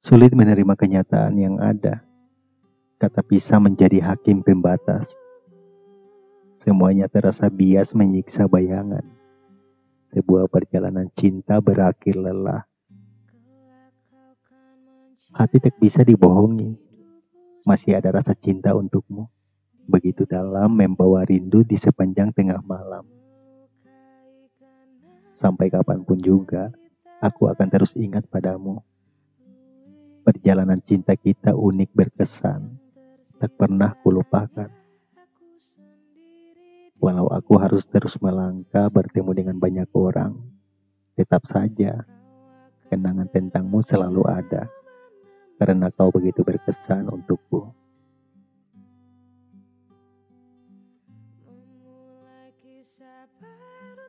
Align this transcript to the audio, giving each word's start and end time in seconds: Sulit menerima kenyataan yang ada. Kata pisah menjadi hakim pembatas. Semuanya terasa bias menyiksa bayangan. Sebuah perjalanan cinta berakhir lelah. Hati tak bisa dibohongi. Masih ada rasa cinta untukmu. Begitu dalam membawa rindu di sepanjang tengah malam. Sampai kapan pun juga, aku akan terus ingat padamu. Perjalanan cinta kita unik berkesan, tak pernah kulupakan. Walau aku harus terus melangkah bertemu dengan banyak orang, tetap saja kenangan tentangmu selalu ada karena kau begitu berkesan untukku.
Sulit 0.00 0.32
menerima 0.32 0.80
kenyataan 0.80 1.36
yang 1.36 1.60
ada. 1.60 2.00
Kata 2.96 3.20
pisah 3.20 3.60
menjadi 3.60 4.00
hakim 4.00 4.40
pembatas. 4.40 5.12
Semuanya 6.56 7.04
terasa 7.04 7.52
bias 7.52 7.92
menyiksa 7.92 8.48
bayangan. 8.48 9.04
Sebuah 10.08 10.48
perjalanan 10.48 11.12
cinta 11.12 11.60
berakhir 11.60 12.16
lelah. 12.16 12.64
Hati 15.36 15.60
tak 15.60 15.76
bisa 15.76 16.00
dibohongi. 16.00 16.80
Masih 17.68 18.00
ada 18.00 18.08
rasa 18.16 18.32
cinta 18.32 18.72
untukmu. 18.72 19.28
Begitu 19.84 20.24
dalam 20.24 20.80
membawa 20.80 21.28
rindu 21.28 21.60
di 21.60 21.76
sepanjang 21.76 22.32
tengah 22.32 22.64
malam. 22.64 23.04
Sampai 25.36 25.68
kapan 25.68 26.08
pun 26.08 26.16
juga, 26.16 26.72
aku 27.20 27.52
akan 27.52 27.68
terus 27.68 27.92
ingat 28.00 28.24
padamu. 28.32 28.80
Perjalanan 30.40 30.80
cinta 30.80 31.12
kita 31.20 31.52
unik 31.52 31.92
berkesan, 31.92 32.72
tak 33.36 33.52
pernah 33.60 33.92
kulupakan. 34.00 34.72
Walau 36.96 37.28
aku 37.28 37.60
harus 37.60 37.84
terus 37.84 38.16
melangkah 38.24 38.88
bertemu 38.88 39.36
dengan 39.36 39.60
banyak 39.60 39.92
orang, 39.92 40.40
tetap 41.12 41.44
saja 41.44 42.08
kenangan 42.88 43.28
tentangmu 43.28 43.84
selalu 43.84 44.24
ada 44.32 44.64
karena 45.60 45.92
kau 45.92 46.08
begitu 46.08 46.40
berkesan 46.40 47.12
untukku. 47.12 47.76